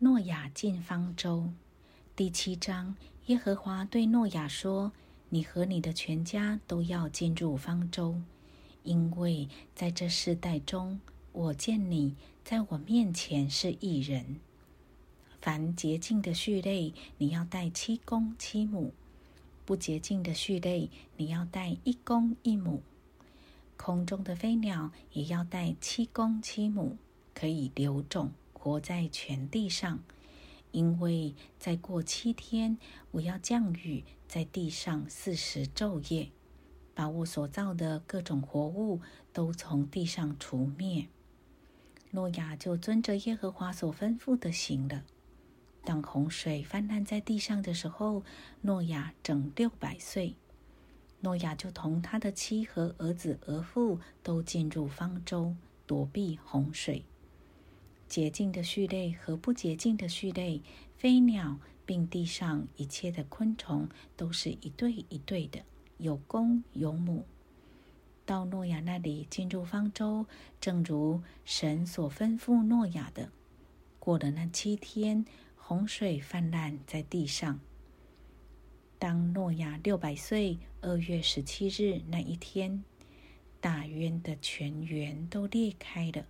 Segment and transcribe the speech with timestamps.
[0.00, 1.50] 诺亚进方舟，
[2.14, 2.94] 第七章。
[3.26, 4.92] 耶和华对诺亚说
[5.28, 8.14] ：“你和你的全家都要进入方舟，
[8.84, 11.00] 因为在这世代中，
[11.32, 12.14] 我见你
[12.44, 14.36] 在我面前是一人。
[15.40, 18.92] 凡洁净的畜类，你要带七公七母；
[19.64, 22.84] 不洁净的畜类，你要带一公一母。
[23.76, 26.96] 空中的飞鸟也要带七公七母，
[27.34, 30.00] 可以留种。”活在全地上，
[30.72, 32.76] 因为再过七天，
[33.12, 36.30] 我要降雨在地上四十昼夜，
[36.94, 39.00] 把我所造的各种活物
[39.32, 41.06] 都从地上除灭。
[42.10, 45.04] 诺亚就遵着耶和华所吩咐的行了。
[45.84, 48.22] 当洪水泛滥在地上的时候，
[48.62, 50.34] 诺亚整六百岁。
[51.20, 55.54] 诺亚就同他的妻和儿子儿妇都进入方舟，
[55.86, 57.04] 躲避洪水。
[58.08, 60.62] 洁净的畜类和不洁净的畜类、
[60.96, 65.60] 飞鸟，并地上一切的昆虫，都是一对一对的，
[65.98, 67.24] 有公有母。
[68.24, 70.26] 到诺亚那里进入方舟，
[70.60, 73.30] 正如神所吩咐诺亚的。
[73.98, 75.24] 过了那七天，
[75.56, 77.60] 洪水泛滥在地上。
[78.98, 82.82] 当诺亚六百岁二月十七日那一天，
[83.60, 86.26] 大渊的泉源都裂开了。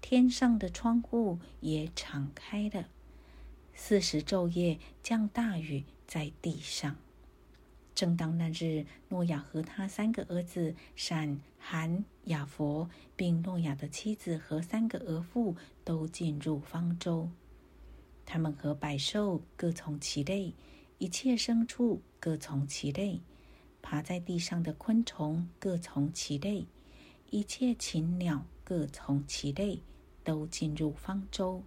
[0.00, 2.88] 天上的窗户也敞开了，
[3.74, 6.96] 四十昼夜降大雨在地上。
[7.94, 17.28] 正当那日，诺亚和他三个儿子闪、含、雅佛，并诺亚的妻子和三个儿妇都进入方舟。
[18.24, 20.54] 他们和百兽各从其类，
[20.98, 23.20] 一切牲畜各从其类，
[23.82, 26.66] 爬在地上的昆虫各从其类，
[27.28, 29.82] 一切禽鸟各从其类。
[30.22, 31.62] 都进入方舟。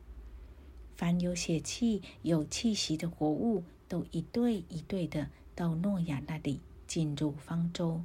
[0.95, 8.01] 凡有血气、有气息的活物，都一对一对的到诺亚那里进入方舟。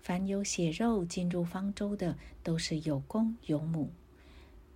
[0.00, 3.90] 凡有血肉进入方舟的，都是有公有母，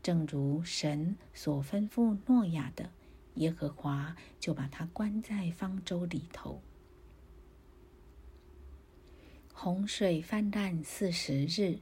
[0.02, 2.90] 正如神所吩咐诺亚的。
[3.36, 6.60] 耶和华就把他关在方舟里头。
[9.54, 11.78] 洪水泛滥四十日。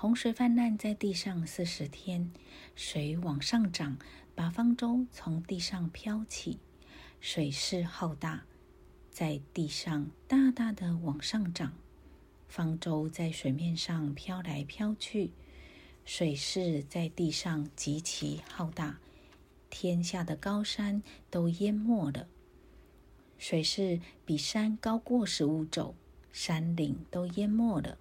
[0.00, 2.32] 洪水泛滥在地上四十天，
[2.74, 3.98] 水往上涨，
[4.34, 6.58] 把方舟从地上飘起。
[7.20, 8.44] 水势浩大，
[9.10, 11.74] 在地上大大的往上涨，
[12.48, 15.32] 方舟在水面上飘来飘去。
[16.06, 19.00] 水势在地上极其浩大，
[19.68, 22.26] 天下的高山都淹没了。
[23.36, 25.94] 水势比山高过十五肘，
[26.32, 27.98] 山岭都淹没了。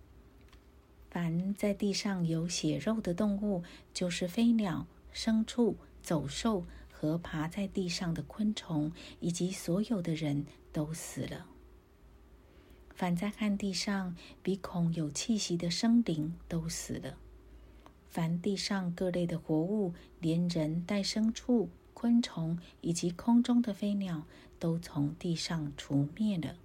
[1.10, 11.48] 凡在地上有血肉的动物，就是飞鸟、牲畜、走兽和爬在地上的昆虫，以及所有的人都死了。
[12.94, 17.18] 凡在旱地上鼻孔有气息的生灵都死了。
[18.10, 24.24] 凡地上各类的活物，连人带牲畜、昆虫以及空中的飞鸟，
[24.60, 26.56] 都从地上除灭了。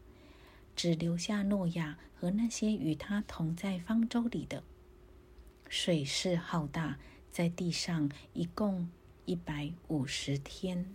[0.74, 4.62] 只留下诺亚和那些与他同在方舟里的。
[5.68, 6.98] 水势浩大，
[7.30, 8.88] 在地上一共
[9.24, 10.94] 一百五十天。